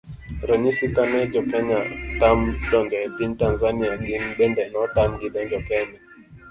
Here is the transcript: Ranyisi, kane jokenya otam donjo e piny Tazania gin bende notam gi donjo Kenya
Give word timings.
Ranyisi, 0.47 0.85
kane 0.95 1.19
jokenya 1.33 1.79
otam 1.91 2.39
donjo 2.69 2.97
e 3.07 3.07
piny 3.15 3.33
Tazania 3.39 3.93
gin 4.05 4.23
bende 4.37 4.63
notam 4.73 5.09
gi 5.19 5.27
donjo 5.33 5.59
Kenya 5.69 5.99